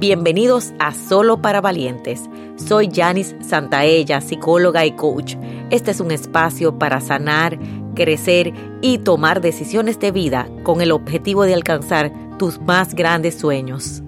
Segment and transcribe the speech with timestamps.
[0.00, 2.22] Bienvenidos a Solo para Valientes.
[2.56, 5.36] Soy Janice Santaella, psicóloga y coach.
[5.68, 7.58] Este es un espacio para sanar,
[7.94, 14.02] crecer y tomar decisiones de vida con el objetivo de alcanzar tus más grandes sueños.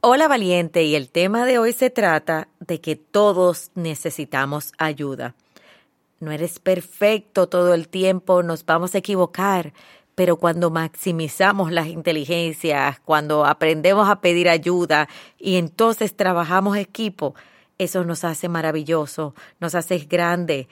[0.00, 5.34] Hola valiente y el tema de hoy se trata de que todos necesitamos ayuda.
[6.20, 9.72] No eres perfecto todo el tiempo, nos vamos a equivocar,
[10.14, 17.34] pero cuando maximizamos las inteligencias, cuando aprendemos a pedir ayuda y entonces trabajamos equipo,
[17.78, 20.68] eso nos hace maravilloso, nos hace grande,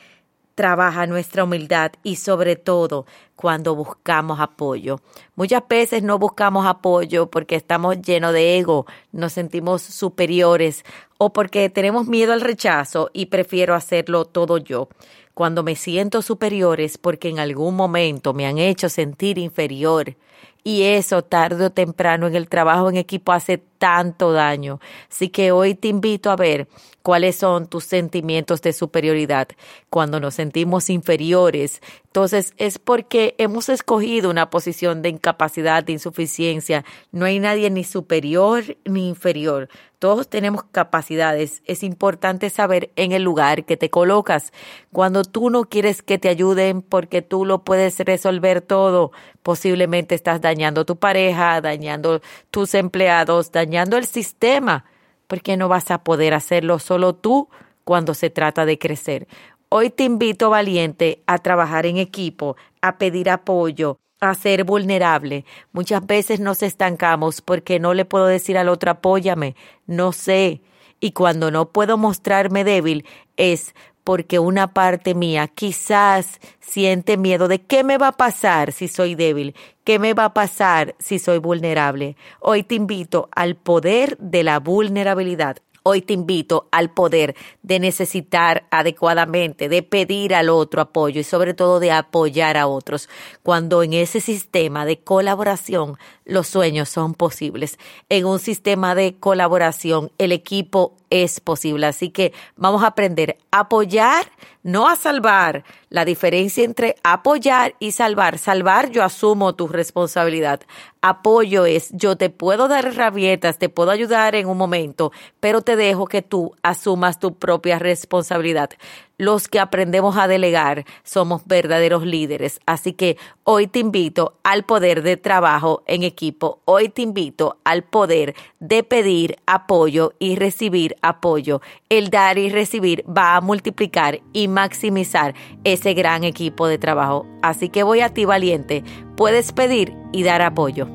[0.54, 5.00] trabaja nuestra humildad y sobre todo cuando buscamos apoyo.
[5.34, 10.84] Muchas veces no buscamos apoyo porque estamos llenos de ego, nos sentimos superiores
[11.18, 14.88] o porque tenemos miedo al rechazo y prefiero hacerlo todo yo
[15.34, 20.16] cuando me siento superior es porque en algún momento me han hecho sentir inferior.
[20.64, 24.78] Y eso tarde o temprano en el trabajo en equipo hace tanto daño.
[25.10, 26.68] Así que hoy te invito a ver
[27.02, 29.48] cuáles son tus sentimientos de superioridad.
[29.90, 36.84] Cuando nos sentimos inferiores, entonces es porque hemos escogido una posición de incapacidad, de insuficiencia.
[37.10, 39.68] No hay nadie ni superior ni inferior.
[39.98, 41.62] Todos tenemos capacidades.
[41.64, 44.52] Es importante saber en el lugar que te colocas.
[44.92, 50.40] Cuando tú no quieres que te ayuden porque tú lo puedes resolver todo, posiblemente estás
[50.40, 54.84] dañando tu pareja, dañando tus empleados, el sistema,
[55.26, 57.48] porque no vas a poder hacerlo solo tú
[57.84, 59.26] cuando se trata de crecer.
[59.68, 65.44] Hoy te invito, valiente, a trabajar en equipo, a pedir apoyo, a ser vulnerable.
[65.72, 69.56] Muchas veces nos estancamos porque no le puedo decir al otro apóyame,
[69.86, 70.60] no sé.
[71.00, 73.06] Y cuando no puedo mostrarme débil
[73.36, 78.88] es porque una parte mía quizás siente miedo de qué me va a pasar si
[78.88, 79.54] soy débil,
[79.84, 82.16] qué me va a pasar si soy vulnerable.
[82.40, 85.56] Hoy te invito al poder de la vulnerabilidad.
[85.84, 91.54] Hoy te invito al poder de necesitar adecuadamente, de pedir al otro apoyo y sobre
[91.54, 93.08] todo de apoyar a otros,
[93.42, 97.78] cuando en ese sistema de colaboración los sueños son posibles.
[98.08, 101.86] En un sistema de colaboración el equipo es posible.
[101.86, 104.30] Así que vamos a aprender a apoyar,
[104.62, 105.64] no a salvar.
[105.88, 108.38] La diferencia entre apoyar y salvar.
[108.38, 110.60] Salvar, yo asumo tu responsabilidad.
[111.00, 115.76] Apoyo es, yo te puedo dar herramientas, te puedo ayudar en un momento, pero te
[115.76, 118.70] dejo que tú asumas tu propia responsabilidad
[119.18, 122.60] los que aprendemos a delegar somos verdaderos líderes.
[122.66, 126.60] Así que hoy te invito al poder de trabajo en equipo.
[126.64, 131.60] Hoy te invito al poder de pedir apoyo y recibir apoyo.
[131.88, 135.34] El dar y recibir va a multiplicar y maximizar
[135.64, 137.26] ese gran equipo de trabajo.
[137.42, 138.82] Así que voy a ti valiente.
[139.16, 140.88] Puedes pedir y dar apoyo.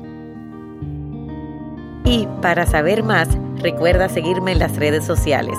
[2.04, 5.58] Y para saber más, recuerda seguirme en las redes sociales.